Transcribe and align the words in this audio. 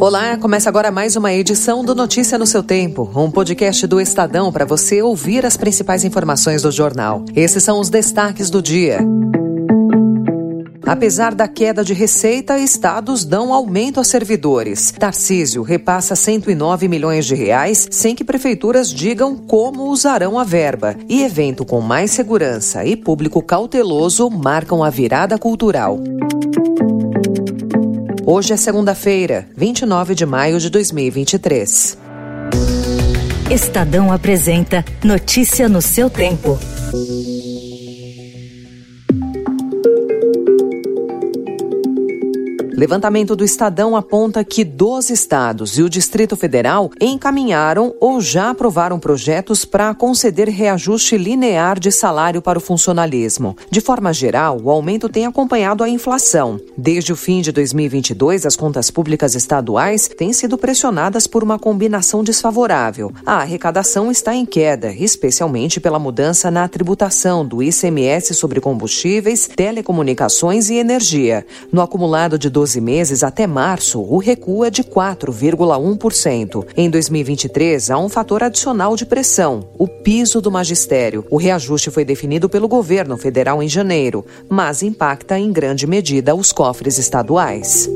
Olá, 0.00 0.36
começa 0.36 0.68
agora 0.68 0.92
mais 0.92 1.16
uma 1.16 1.32
edição 1.32 1.84
do 1.84 1.92
Notícia 1.92 2.38
no 2.38 2.46
seu 2.46 2.62
Tempo, 2.62 3.10
um 3.16 3.32
podcast 3.32 3.84
do 3.84 4.00
Estadão 4.00 4.52
para 4.52 4.64
você 4.64 5.02
ouvir 5.02 5.44
as 5.44 5.56
principais 5.56 6.04
informações 6.04 6.62
do 6.62 6.70
jornal. 6.70 7.24
Esses 7.34 7.64
são 7.64 7.80
os 7.80 7.90
destaques 7.90 8.48
do 8.48 8.62
dia. 8.62 9.00
Apesar 10.86 11.34
da 11.34 11.48
queda 11.48 11.82
de 11.84 11.94
receita, 11.94 12.56
estados 12.60 13.24
dão 13.24 13.52
aumento 13.52 13.98
aos 13.98 14.06
servidores. 14.06 14.92
Tarcísio 14.92 15.62
repassa 15.62 16.14
109 16.14 16.86
milhões 16.86 17.26
de 17.26 17.34
reais 17.34 17.88
sem 17.90 18.14
que 18.14 18.22
prefeituras 18.22 18.88
digam 18.90 19.36
como 19.36 19.90
usarão 19.90 20.38
a 20.38 20.44
verba. 20.44 20.94
E 21.08 21.24
evento 21.24 21.64
com 21.64 21.80
mais 21.80 22.12
segurança 22.12 22.84
e 22.84 22.94
público 22.94 23.42
cauteloso 23.42 24.30
marcam 24.30 24.84
a 24.84 24.90
virada 24.90 25.36
cultural. 25.36 25.98
Hoje 28.30 28.52
é 28.52 28.58
segunda-feira, 28.58 29.48
29 29.56 30.14
de 30.14 30.26
maio 30.26 30.60
de 30.60 30.68
2023. 30.68 31.96
Estadão 33.50 34.12
apresenta 34.12 34.84
Notícia 35.02 35.66
no 35.66 35.80
seu 35.80 36.10
tempo. 36.10 36.58
Levantamento 42.78 43.34
do 43.34 43.44
Estadão 43.44 43.96
aponta 43.96 44.44
que 44.44 44.62
12 44.62 45.12
estados 45.12 45.76
e 45.76 45.82
o 45.82 45.90
Distrito 45.90 46.36
Federal 46.36 46.92
encaminharam 47.00 47.92
ou 48.00 48.20
já 48.20 48.50
aprovaram 48.50 49.00
projetos 49.00 49.64
para 49.64 49.92
conceder 49.96 50.48
reajuste 50.48 51.18
linear 51.18 51.80
de 51.80 51.90
salário 51.90 52.40
para 52.40 52.56
o 52.56 52.60
funcionalismo. 52.60 53.56
De 53.68 53.80
forma 53.80 54.12
geral, 54.12 54.60
o 54.62 54.70
aumento 54.70 55.08
tem 55.08 55.26
acompanhado 55.26 55.82
a 55.82 55.88
inflação. 55.88 56.60
Desde 56.76 57.12
o 57.12 57.16
fim 57.16 57.40
de 57.40 57.50
2022, 57.50 58.46
as 58.46 58.54
contas 58.54 58.92
públicas 58.92 59.34
estaduais 59.34 60.06
têm 60.06 60.32
sido 60.32 60.56
pressionadas 60.56 61.26
por 61.26 61.42
uma 61.42 61.58
combinação 61.58 62.22
desfavorável. 62.22 63.10
A 63.26 63.38
arrecadação 63.38 64.08
está 64.08 64.36
em 64.36 64.46
queda, 64.46 64.92
especialmente 64.92 65.80
pela 65.80 65.98
mudança 65.98 66.48
na 66.48 66.68
tributação 66.68 67.44
do 67.44 67.60
ICMS 67.60 68.34
sobre 68.34 68.60
combustíveis, 68.60 69.48
telecomunicações 69.48 70.70
e 70.70 70.74
energia. 70.74 71.44
No 71.72 71.82
acumulado 71.82 72.38
de 72.38 72.48
12 72.48 72.67
12 72.68 72.80
meses 72.82 73.22
até 73.22 73.46
março, 73.46 73.98
o 73.98 74.18
recuo 74.18 74.62
é 74.62 74.68
de 74.68 74.84
4,1%. 74.84 76.66
Em 76.76 76.90
2023, 76.90 77.90
há 77.90 77.98
um 77.98 78.10
fator 78.10 78.42
adicional 78.42 78.94
de 78.94 79.06
pressão, 79.06 79.70
o 79.78 79.88
piso 79.88 80.38
do 80.38 80.50
magistério. 80.50 81.24
O 81.30 81.38
reajuste 81.38 81.90
foi 81.90 82.04
definido 82.04 82.46
pelo 82.46 82.68
governo 82.68 83.16
federal 83.16 83.62
em 83.62 83.68
janeiro, 83.68 84.22
mas 84.50 84.82
impacta 84.82 85.38
em 85.38 85.50
grande 85.50 85.86
medida 85.86 86.34
os 86.34 86.52
cofres 86.52 86.98
estaduais. 86.98 87.88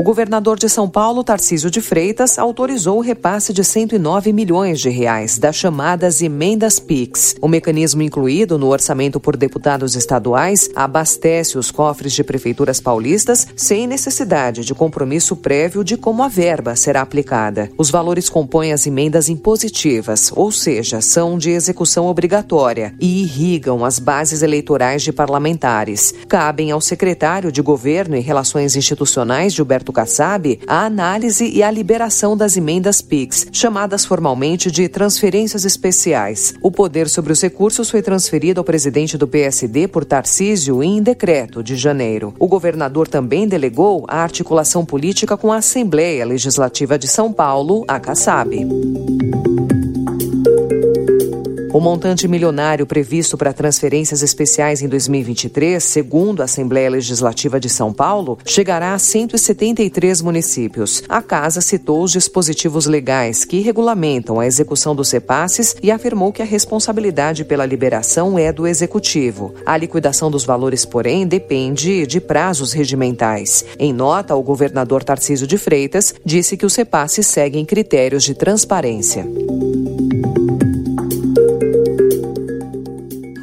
O 0.00 0.02
governador 0.02 0.58
de 0.58 0.66
São 0.66 0.88
Paulo, 0.88 1.22
Tarcísio 1.22 1.70
de 1.70 1.78
Freitas, 1.82 2.38
autorizou 2.38 2.96
o 2.96 3.02
repasse 3.02 3.52
de 3.52 3.62
109 3.62 4.32
milhões 4.32 4.80
de 4.80 4.88
reais 4.88 5.36
das 5.36 5.56
chamadas 5.56 6.22
emendas 6.22 6.80
PIX. 6.80 7.34
O 7.38 7.46
mecanismo 7.46 8.00
incluído 8.00 8.56
no 8.56 8.68
orçamento 8.68 9.20
por 9.20 9.36
deputados 9.36 9.94
estaduais 9.94 10.70
abastece 10.74 11.58
os 11.58 11.70
cofres 11.70 12.14
de 12.14 12.24
prefeituras 12.24 12.80
paulistas 12.80 13.46
sem 13.54 13.86
necessidade 13.86 14.64
de 14.64 14.74
compromisso 14.74 15.36
prévio 15.36 15.84
de 15.84 15.98
como 15.98 16.22
a 16.22 16.28
verba 16.28 16.74
será 16.74 17.02
aplicada. 17.02 17.70
Os 17.76 17.90
valores 17.90 18.30
compõem 18.30 18.72
as 18.72 18.86
emendas 18.86 19.28
impositivas, 19.28 20.32
ou 20.34 20.50
seja, 20.50 21.02
são 21.02 21.36
de 21.36 21.50
execução 21.50 22.06
obrigatória 22.06 22.94
e 22.98 23.20
irrigam 23.20 23.84
as 23.84 23.98
bases 23.98 24.40
eleitorais 24.40 25.02
de 25.02 25.12
parlamentares. 25.12 26.14
Cabem 26.26 26.70
ao 26.70 26.80
secretário 26.80 27.52
de 27.52 27.60
Governo 27.60 28.16
e 28.16 28.20
Relações 28.20 28.76
Institucionais, 28.76 29.52
Gilberto 29.52 29.89
Roberto 29.90 29.92
Kassab 29.92 30.60
a 30.66 30.86
análise 30.86 31.48
e 31.48 31.62
a 31.62 31.70
liberação 31.70 32.36
das 32.36 32.56
emendas 32.56 33.02
PIX, 33.02 33.48
chamadas 33.52 34.04
formalmente 34.04 34.70
de 34.70 34.88
transferências 34.88 35.64
especiais. 35.64 36.54
O 36.62 36.70
poder 36.70 37.08
sobre 37.08 37.32
os 37.32 37.42
recursos 37.42 37.90
foi 37.90 38.00
transferido 38.00 38.60
ao 38.60 38.64
presidente 38.64 39.18
do 39.18 39.28
PSD 39.28 39.88
por 39.88 40.04
Tarcísio 40.04 40.82
em 40.82 41.02
decreto 41.02 41.62
de 41.62 41.76
janeiro. 41.76 42.34
O 42.38 42.46
governador 42.46 43.08
também 43.08 43.46
delegou 43.46 44.04
a 44.08 44.22
articulação 44.22 44.84
política 44.84 45.36
com 45.36 45.52
a 45.52 45.56
Assembleia 45.56 46.24
Legislativa 46.24 46.98
de 46.98 47.08
São 47.08 47.32
Paulo, 47.32 47.84
a 47.86 47.98
Kassab. 47.98 48.50
O 51.72 51.78
montante 51.78 52.26
milionário 52.26 52.84
previsto 52.84 53.38
para 53.38 53.52
transferências 53.52 54.22
especiais 54.22 54.82
em 54.82 54.88
2023, 54.88 55.82
segundo 55.82 56.40
a 56.40 56.44
Assembleia 56.44 56.90
Legislativa 56.90 57.60
de 57.60 57.68
São 57.68 57.92
Paulo, 57.92 58.38
chegará 58.44 58.92
a 58.92 58.98
173 58.98 60.20
municípios. 60.20 61.04
A 61.08 61.22
casa 61.22 61.60
citou 61.60 62.02
os 62.02 62.10
dispositivos 62.10 62.86
legais 62.86 63.44
que 63.44 63.60
regulamentam 63.60 64.40
a 64.40 64.46
execução 64.46 64.96
dos 64.96 65.12
repasses 65.12 65.76
e 65.80 65.92
afirmou 65.92 66.32
que 66.32 66.42
a 66.42 66.44
responsabilidade 66.44 67.44
pela 67.44 67.64
liberação 67.64 68.36
é 68.36 68.52
do 68.52 68.66
executivo. 68.66 69.54
A 69.64 69.76
liquidação 69.76 70.28
dos 70.28 70.44
valores, 70.44 70.84
porém, 70.84 71.24
depende 71.24 72.04
de 72.04 72.20
prazos 72.20 72.72
regimentais. 72.72 73.64
Em 73.78 73.92
nota, 73.92 74.34
o 74.34 74.42
governador 74.42 75.04
Tarcísio 75.04 75.46
de 75.46 75.56
Freitas 75.56 76.16
disse 76.24 76.56
que 76.56 76.66
os 76.66 76.74
repasses 76.74 77.28
seguem 77.28 77.64
critérios 77.64 78.24
de 78.24 78.34
transparência. 78.34 79.24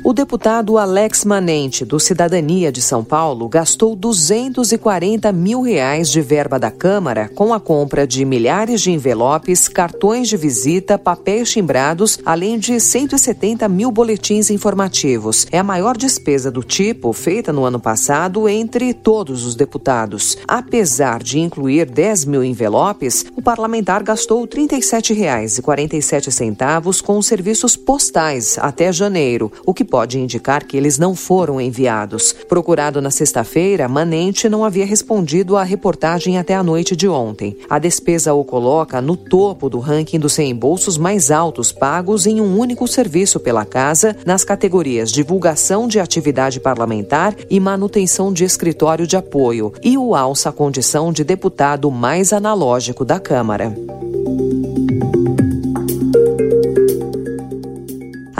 O 0.07 0.13
deputado 0.13 0.77
Alex 0.77 1.25
Manente, 1.25 1.83
do 1.83 1.99
Cidadania 1.99 2.71
de 2.71 2.81
São 2.81 3.03
Paulo, 3.03 3.49
gastou 3.49 3.93
240 3.93 5.33
mil 5.33 5.61
reais 5.61 6.09
de 6.09 6.21
verba 6.21 6.57
da 6.57 6.71
Câmara 6.71 7.29
com 7.35 7.53
a 7.53 7.59
compra 7.59 8.07
de 8.07 8.23
milhares 8.23 8.79
de 8.79 8.89
envelopes, 8.89 9.67
cartões 9.67 10.29
de 10.29 10.37
visita, 10.37 10.97
papéis 10.97 11.51
timbrados, 11.51 12.19
além 12.25 12.57
de 12.57 12.79
170 12.79 13.67
mil 13.67 13.91
boletins 13.91 14.49
informativos. 14.49 15.45
É 15.51 15.59
a 15.59 15.63
maior 15.63 15.97
despesa 15.97 16.49
do 16.49 16.63
tipo 16.63 17.11
feita 17.11 17.51
no 17.51 17.65
ano 17.65 17.81
passado 17.81 18.47
entre 18.47 18.93
todos 18.93 19.45
os 19.45 19.55
deputados. 19.55 20.37
Apesar 20.47 21.21
de 21.21 21.37
incluir 21.37 21.85
10 21.85 22.23
mil 22.23 22.45
envelopes, 22.45 23.25
o 23.35 23.41
parlamentar 23.41 24.03
gastou 24.03 24.43
R$ 24.43 24.47
37,47 24.47 27.01
com 27.01 27.17
os 27.17 27.27
serviços 27.27 27.75
postais 27.75 28.57
até 28.57 28.89
janeiro, 28.93 29.51
o 29.65 29.73
que 29.73 29.97
pode 29.97 30.06
pode 30.07 30.19
indicar 30.19 30.63
que 30.63 30.77
eles 30.77 30.97
não 30.97 31.13
foram 31.13 31.59
enviados. 31.59 32.31
Procurado 32.47 33.01
na 33.01 33.11
sexta-feira, 33.11 33.89
Manente 33.89 34.47
não 34.47 34.63
havia 34.63 34.85
respondido 34.85 35.57
à 35.57 35.63
reportagem 35.63 36.37
até 36.37 36.55
a 36.55 36.63
noite 36.63 36.95
de 36.95 37.09
ontem. 37.09 37.57
A 37.69 37.77
despesa 37.77 38.33
o 38.33 38.45
coloca 38.45 39.01
no 39.01 39.17
topo 39.17 39.69
do 39.69 39.79
ranking 39.79 40.17
dos 40.17 40.37
reembolsos 40.37 40.97
mais 40.97 41.29
altos 41.29 41.73
pagos 41.73 42.25
em 42.25 42.39
um 42.39 42.57
único 42.57 42.87
serviço 42.87 43.37
pela 43.37 43.65
casa, 43.65 44.15
nas 44.25 44.45
categorias 44.45 45.11
divulgação 45.11 45.89
de 45.89 45.99
atividade 45.99 46.61
parlamentar 46.61 47.35
e 47.49 47.59
manutenção 47.59 48.31
de 48.31 48.45
escritório 48.45 49.05
de 49.05 49.17
apoio, 49.17 49.73
e 49.83 49.97
o 49.97 50.15
alça 50.15 50.47
a 50.47 50.53
condição 50.53 51.11
de 51.11 51.25
deputado 51.25 51.91
mais 51.91 52.31
analógico 52.31 53.03
da 53.03 53.19
Câmara. 53.19 53.75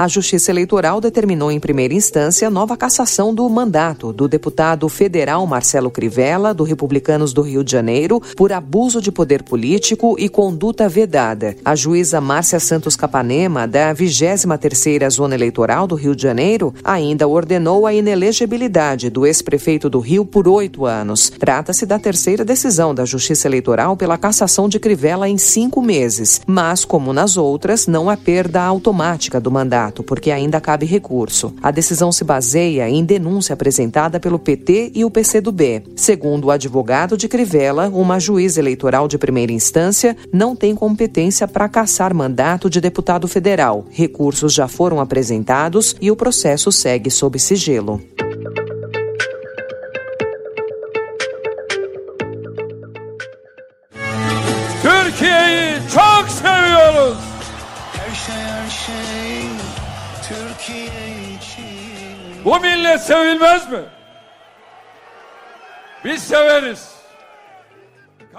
A 0.07 0.09
Justiça 0.09 0.51
Eleitoral 0.51 1.01
determinou 1.01 1.51
em 1.51 1.59
primeira 1.59 1.93
instância 1.93 2.49
nova 2.49 2.77
cassação 2.77 3.35
do 3.35 3.49
mandato 3.49 4.13
do 4.13 4.25
deputado 4.25 4.87
federal 4.87 5.45
Marcelo 5.45 5.91
Crivella, 5.91 6.53
do 6.53 6.63
Republicanos 6.63 7.33
do 7.33 7.41
Rio 7.41 7.61
de 7.61 7.73
Janeiro, 7.73 8.21
por 8.37 8.53
abuso 8.53 9.01
de 9.01 9.11
poder 9.11 9.43
político 9.43 10.15
e 10.17 10.29
conduta 10.29 10.87
vedada. 10.87 11.57
A 11.65 11.75
juíza 11.75 12.21
Márcia 12.21 12.57
Santos 12.57 12.95
Capanema, 12.95 13.67
da 13.67 13.93
23ª 13.93 15.09
Zona 15.09 15.35
Eleitoral 15.35 15.85
do 15.85 15.95
Rio 15.95 16.15
de 16.15 16.23
Janeiro, 16.23 16.73
ainda 16.85 17.27
ordenou 17.27 17.85
a 17.85 17.93
inelegibilidade 17.93 19.09
do 19.09 19.25
ex-prefeito 19.25 19.89
do 19.89 19.99
Rio 19.99 20.25
por 20.25 20.47
oito 20.47 20.85
anos. 20.85 21.29
Trata-se 21.37 21.85
da 21.85 21.99
terceira 21.99 22.45
decisão 22.45 22.95
da 22.95 23.03
Justiça 23.03 23.45
Eleitoral 23.45 23.97
pela 23.97 24.17
cassação 24.17 24.69
de 24.69 24.79
Crivella 24.79 25.27
em 25.27 25.37
cinco 25.37 25.81
meses, 25.81 26.39
mas, 26.47 26.85
como 26.85 27.11
nas 27.11 27.35
outras, 27.35 27.87
não 27.87 28.09
há 28.09 28.15
perda 28.15 28.61
automática 28.63 29.41
do 29.41 29.51
mandato 29.51 29.96
porque 30.03 30.31
ainda 30.31 30.61
cabe 30.61 30.85
recurso. 30.85 31.53
A 31.61 31.71
decisão 31.71 32.11
se 32.11 32.23
baseia 32.23 32.89
em 32.89 33.03
denúncia 33.03 33.53
apresentada 33.53 34.19
pelo 34.19 34.39
PT 34.39 34.91
e 34.95 35.05
o 35.05 35.11
PCdoB. 35.11 35.83
Segundo 35.95 36.45
o 36.45 36.51
advogado 36.51 37.17
de 37.17 37.27
Crivella, 37.27 37.89
uma 37.89 38.19
juíza 38.19 38.59
eleitoral 38.59 39.07
de 39.07 39.17
primeira 39.17 39.51
instância 39.51 40.15
não 40.31 40.55
tem 40.55 40.75
competência 40.75 41.47
para 41.47 41.69
caçar 41.69 42.13
mandato 42.13 42.69
de 42.69 42.81
deputado 42.81 43.27
federal. 43.27 43.85
Recursos 43.89 44.53
já 44.53 44.67
foram 44.67 44.99
apresentados 44.99 45.95
e 46.01 46.11
o 46.11 46.15
processo 46.15 46.71
segue 46.71 47.09
sob 47.09 47.39
sigilo. 47.39 48.01
Türkiye'yi 54.81 55.75
çok 55.93 56.29
seviyoruz. 56.29 57.17
Her 57.93 58.15
şey 58.15 58.35
her 58.35 58.69
şey 58.69 59.26
Bu 62.45 62.59
millet 62.59 63.01
sevilmez 63.01 63.71
mi? 63.71 63.79
Biz 66.05 66.23
severiz. 66.23 66.91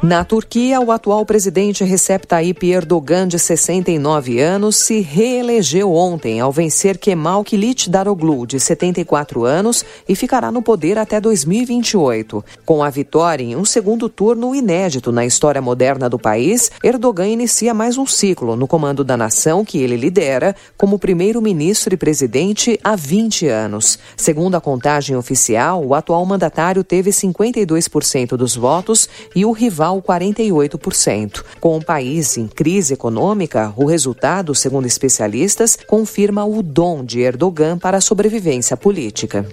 Na 0.01 0.23
Turquia, 0.23 0.81
o 0.81 0.93
atual 0.93 1.27
presidente 1.27 1.83
Recep 1.83 2.25
Tayyip 2.25 2.71
Erdogan, 2.71 3.27
de 3.27 3.37
69 3.37 4.39
anos, 4.39 4.77
se 4.77 5.01
reelegeu 5.01 5.93
ontem 5.93 6.39
ao 6.39 6.53
vencer 6.53 6.97
Kemal 6.99 7.43
Kılıçdaroğlu, 7.43 8.47
de 8.47 8.61
74 8.61 9.45
anos, 9.45 9.85
e 10.09 10.15
ficará 10.15 10.53
no 10.53 10.63
poder 10.63 10.99
até 10.99 11.21
2028. 11.21 12.45
Com 12.65 12.85
a 12.85 12.91
vitória 12.91 13.43
em 13.43 13.57
um 13.57 13.65
segundo 13.65 14.09
turno 14.09 14.55
inédito 14.55 15.11
na 15.11 15.27
história 15.27 15.61
moderna 15.61 16.09
do 16.09 16.17
país, 16.17 16.71
Erdogan 16.85 17.27
inicia 17.27 17.75
mais 17.75 17.99
um 17.99 18.07
ciclo 18.07 18.55
no 18.55 18.69
comando 18.69 19.03
da 19.03 19.17
nação 19.17 19.65
que 19.65 19.79
ele 19.79 19.97
lidera 19.97 20.55
como 20.77 20.97
primeiro-ministro 20.97 21.93
e 21.93 21.97
presidente 21.97 22.79
há 22.85 22.95
20 22.95 23.49
anos. 23.49 23.99
Segundo 24.17 24.55
a 24.55 24.61
contagem 24.61 25.17
oficial, 25.17 25.85
o 25.85 25.93
atual 25.93 26.25
mandatário 26.25 26.85
teve 26.85 27.11
52% 27.11 28.37
dos 28.37 28.55
votos 28.55 29.09
e 29.35 29.45
o 29.45 29.51
rival 29.51 29.88
ao 29.89 30.03
48%. 30.03 31.43
Com 31.61 31.79
o 31.79 31.85
país 31.85 32.37
em 32.37 32.47
crise 32.47 32.95
econômica, 32.95 33.73
o 33.77 33.87
resultado, 33.87 34.55
segundo 34.55 34.87
especialistas, 34.87 35.77
confirma 35.87 36.45
o 36.45 36.63
dom 36.63 37.05
de 37.05 37.21
Erdogan 37.21 37.79
para 37.79 37.97
a 37.97 38.01
sobrevivência 38.01 38.77
política. 38.77 39.47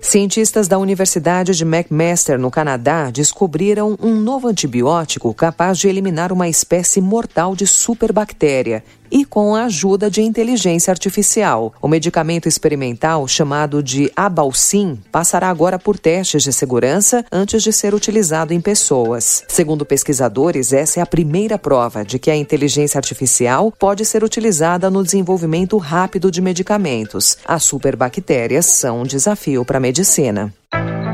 Cientistas 0.00 0.68
da 0.68 0.76
Universidade 0.76 1.56
de 1.56 1.64
McMaster, 1.64 2.38
no 2.38 2.50
Canadá, 2.50 3.08
descobriram 3.10 3.96
um 3.98 4.14
novo 4.14 4.46
antibiótico 4.46 5.32
capaz 5.32 5.78
de 5.78 5.88
eliminar 5.88 6.30
uma 6.32 6.50
espécie 6.50 7.00
mortal 7.00 7.56
de 7.56 7.66
superbactéria 7.66 8.84
e 9.12 9.26
com 9.26 9.54
a 9.54 9.64
ajuda 9.64 10.10
de 10.10 10.22
inteligência 10.22 10.90
artificial. 10.90 11.74
O 11.80 11.86
medicamento 11.86 12.48
experimental, 12.48 13.28
chamado 13.28 13.82
de 13.82 14.10
Abalsim, 14.16 14.98
passará 15.12 15.50
agora 15.50 15.78
por 15.78 15.98
testes 15.98 16.42
de 16.42 16.52
segurança 16.52 17.24
antes 17.30 17.62
de 17.62 17.72
ser 17.72 17.94
utilizado 17.94 18.54
em 18.54 18.60
pessoas. 18.60 19.44
Segundo 19.46 19.84
pesquisadores, 19.84 20.72
essa 20.72 20.98
é 20.98 21.02
a 21.02 21.06
primeira 21.06 21.58
prova 21.58 22.04
de 22.04 22.18
que 22.18 22.30
a 22.30 22.36
inteligência 22.36 22.98
artificial 22.98 23.70
pode 23.70 24.06
ser 24.06 24.24
utilizada 24.24 24.90
no 24.90 25.04
desenvolvimento 25.04 25.76
rápido 25.76 26.30
de 26.30 26.40
medicamentos. 26.40 27.36
As 27.46 27.64
superbactérias 27.64 28.64
são 28.64 29.02
um 29.02 29.04
desafio 29.04 29.64
para 29.64 29.76
a 29.76 29.80
medicina. 29.80 30.52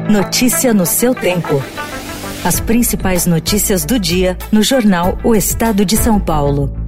Notícia 0.08 0.72
no 0.72 0.86
seu 0.86 1.14
tempo. 1.14 1.60
As 2.44 2.60
principais 2.60 3.26
notícias 3.26 3.84
do 3.84 3.98
dia 3.98 4.38
no 4.52 4.62
jornal 4.62 5.18
O 5.24 5.34
Estado 5.34 5.84
de 5.84 5.96
São 5.96 6.20
Paulo. 6.20 6.87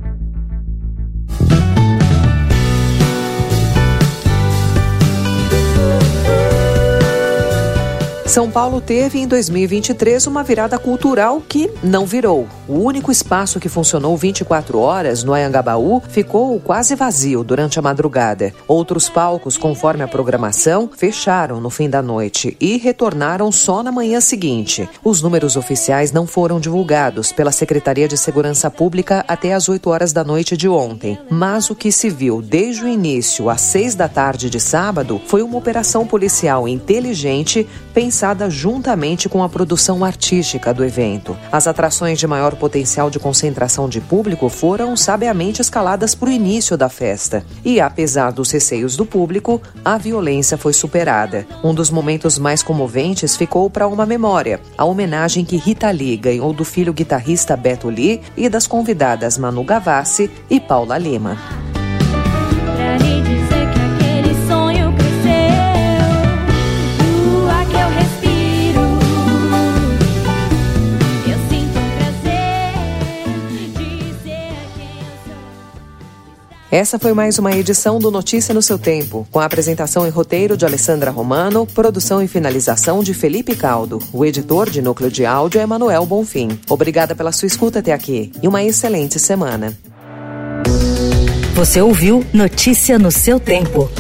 São 8.31 8.49
Paulo 8.49 8.81
teve 8.81 9.19
em 9.19 9.27
2023 9.27 10.29
uma 10.29 10.45
virada 10.45 10.79
cultural 10.79 11.43
que 11.49 11.69
não 11.83 12.07
virou. 12.07 12.47
O 12.69 12.75
único 12.75 13.11
espaço 13.11 13.59
que 13.59 13.69
funcionou 13.69 14.17
24 14.17 14.79
horas 14.79 15.25
no 15.25 15.35
Anhangabaú 15.35 16.01
ficou 16.09 16.61
quase 16.61 16.95
vazio 16.95 17.43
durante 17.43 17.81
a 17.81 17.83
madrugada. 17.83 18.55
Outros 18.69 19.09
palcos, 19.09 19.57
conforme 19.57 20.05
a 20.05 20.09
programação, 20.09 20.89
fecharam 20.97 21.61
no 21.61 21.71
fim 21.71 21.91
da 21.91 22.01
noite 22.01 22.57
e 22.61 22.77
retornaram 22.77 23.51
só 23.51 23.83
na 23.83 23.91
manhã 23.91 24.21
seguinte. 24.21 24.89
Os 25.03 25.21
números 25.21 25.57
oficiais 25.57 26.13
não 26.13 26.25
foram 26.25 26.61
divulgados 26.61 27.33
pela 27.33 27.51
Secretaria 27.51 28.07
de 28.07 28.17
Segurança 28.17 28.71
Pública 28.71 29.25
até 29.27 29.55
às 29.55 29.69
8 29.69 29.91
horas 29.91 30.13
da 30.13 30.23
noite 30.23 30.57
de 30.57 30.69
ontem. 30.69 31.19
Mas 31.29 31.69
o 31.69 31.75
que 31.75 31.91
se 31.91 32.09
viu 32.09 32.41
desde 32.41 32.85
o 32.85 32.89
início 32.89 33.51
às 33.51 33.61
6 33.63 33.97
da 33.97 34.09
tarde 34.09 34.49
de 34.49 34.61
sábado 34.61 35.21
foi 35.27 35.43
uma 35.43 35.59
operação 35.59 36.07
policial 36.07 36.69
inteligente 36.69 37.69
pensada 37.93 38.20
pensada 38.21 38.51
juntamente 38.51 39.31
com 39.31 39.43
a 39.43 39.49
produção 39.49 40.05
artística 40.05 40.75
do 40.75 40.85
evento. 40.85 41.35
As 41.51 41.67
atrações 41.67 42.19
de 42.19 42.27
maior 42.27 42.55
potencial 42.55 43.09
de 43.09 43.19
concentração 43.19 43.89
de 43.89 43.99
público 43.99 44.51
foram 44.51 44.95
sabiamente 44.95 45.63
escaladas 45.63 46.15
para 46.15 46.29
o 46.29 46.31
início 46.31 46.77
da 46.77 46.91
festa. 46.91 47.43
E, 47.65 47.81
apesar 47.81 48.31
dos 48.31 48.51
receios 48.51 48.95
do 48.95 49.07
público, 49.07 49.63
a 49.83 49.97
violência 49.97 50.59
foi 50.59 50.75
superada. 50.75 51.47
Um 51.65 51.73
dos 51.73 51.89
momentos 51.89 52.39
mais 52.39 52.63
comoventes 52.63 53.39
ficou 53.39 53.71
para 53.71 53.89
uma 53.89 54.05
memória, 54.05 54.61
a 54.77 54.85
homenagem 54.85 55.43
que 55.43 55.57
Rita 55.57 55.91
Lee 55.91 56.19
ganhou 56.19 56.53
do 56.53 56.63
filho 56.63 56.93
guitarrista 56.93 57.57
Beto 57.57 57.89
Lee 57.89 58.21
e 58.37 58.51
das 58.51 58.67
convidadas 58.67 59.39
Manu 59.39 59.65
Gavassi 59.65 60.31
e 60.51 60.61
Paula 60.61 60.99
Lima. 60.99 61.70
Essa 76.71 77.01
foi 77.01 77.13
mais 77.13 77.37
uma 77.37 77.51
edição 77.51 77.99
do 77.99 78.13
Notícia 78.13 78.55
no 78.55 78.63
seu 78.63 78.79
tempo, 78.79 79.27
com 79.33 79.41
a 79.41 79.45
apresentação 79.45 80.07
e 80.07 80.11
roteiro 80.11 80.57
de 80.57 80.65
Alessandra 80.65 81.11
Romano, 81.11 81.67
produção 81.67 82.23
e 82.23 82.29
finalização 82.29 83.03
de 83.03 83.13
Felipe 83.13 83.57
Caldo. 83.57 83.99
O 84.13 84.25
editor 84.25 84.71
de 84.71 84.81
núcleo 84.81 85.11
de 85.11 85.27
áudio 85.27 85.61
é 85.61 85.67
Manuel 85.67 86.07
Bonfim. 86.07 86.61
Obrigada 86.69 87.13
pela 87.13 87.33
sua 87.33 87.49
escuta 87.49 87.81
até 87.81 87.93
aqui 87.93 88.31
e 88.41 88.47
uma 88.47 88.63
excelente 88.63 89.19
semana. 89.19 89.77
Você 91.57 91.83
ouviu 91.83 92.25
Notícia 92.33 93.01
no 93.01 93.11
seu 93.11 93.41
tempo. 93.41 93.91